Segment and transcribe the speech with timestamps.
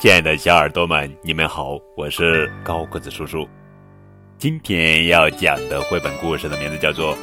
[0.00, 3.48] 亲爱的小耳朵们，你们好，我是高个子叔叔。
[4.38, 7.14] 今天要讲的绘本故事的名字叫做《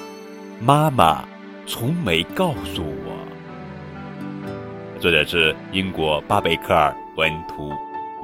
[0.59, 1.23] 妈妈
[1.66, 3.16] 从没告诉我》，
[5.00, 7.71] 作者是英国巴贝克尔文图，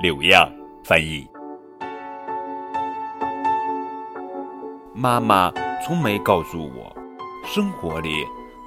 [0.02, 0.52] 柳样
[0.84, 1.26] 翻译。
[4.94, 5.50] 妈妈
[5.82, 6.94] 从没告诉我，
[7.46, 8.10] 生活里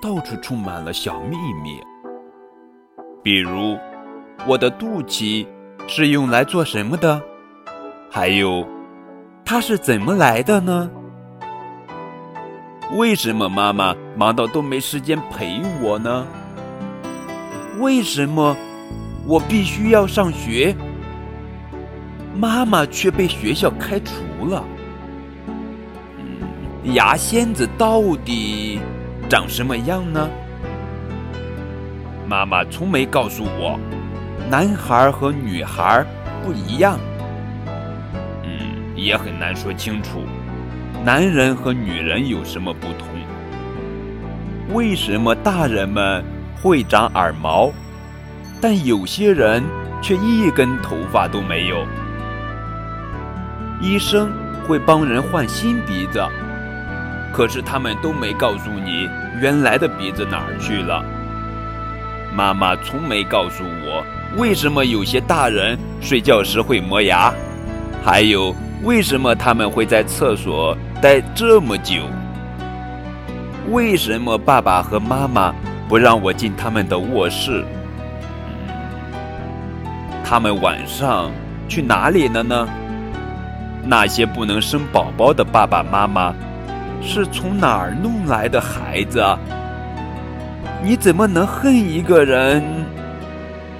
[0.01, 1.79] 到处充满了小秘密，
[3.23, 3.77] 比如
[4.47, 5.47] 我的肚脐。
[5.87, 7.21] 是用来做什么的？
[8.11, 8.67] 还有，
[9.45, 10.91] 它是怎么来的呢？
[12.93, 16.27] 为什么妈妈忙到都没时间陪我呢？
[17.81, 18.57] 为什么
[19.27, 20.75] 我必须要上学，
[22.37, 24.65] 妈妈却被学校开除了？
[26.85, 28.79] 牙仙子到底
[29.29, 30.29] 长什么样呢？
[32.29, 33.79] 妈妈从没告诉我。
[34.51, 36.05] 男孩和女孩
[36.43, 36.99] 不一样，
[38.43, 40.23] 嗯，也很难说清楚。
[41.05, 43.09] 男人和女人有什么不同？
[44.73, 46.25] 为什么大人们
[46.63, 47.71] 会长耳毛，
[48.61, 49.63] 但有些人
[50.01, 51.87] 却一根头发都没有？
[53.81, 54.33] 医生
[54.67, 56.23] 会帮人换新鼻子，
[57.33, 59.09] 可是他们都没告诉你
[59.41, 61.05] 原来的鼻子哪儿去了。
[62.35, 64.05] 妈妈从没告诉我。
[64.37, 67.33] 为什么有些大人睡觉时会磨牙？
[68.05, 72.03] 还有，为什么他们会在厕所待这么久？
[73.71, 75.55] 为什么爸爸和妈妈
[75.89, 77.65] 不让我进他们的卧室？
[80.25, 81.31] 他们晚上
[81.69, 82.69] 去哪里了呢？
[83.87, 86.35] 那些不能生宝宝的爸爸妈妈
[87.03, 89.39] 是从哪儿弄来的孩子啊？
[90.85, 92.63] 你怎么能恨一个人？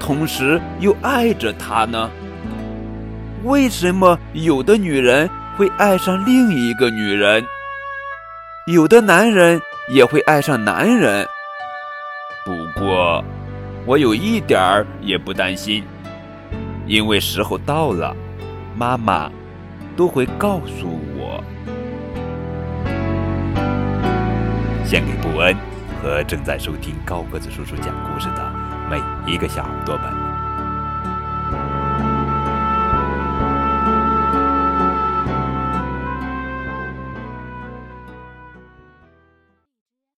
[0.01, 2.11] 同时又爱着他呢？
[3.43, 7.45] 为什么有的女人会爱上另一个女人，
[8.67, 11.29] 有的男人也会爱上男人？
[12.47, 13.23] 不过，
[13.85, 15.85] 我有一点儿也不担心，
[16.87, 18.17] 因为时候到了，
[18.75, 19.31] 妈妈
[19.95, 21.45] 都会告诉我。
[24.87, 25.55] 献给布恩
[26.05, 28.53] 和正在收听高个子叔叔讲故事的。
[28.91, 30.24] 每一个小耳朵们。